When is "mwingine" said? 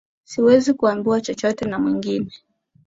1.79-2.31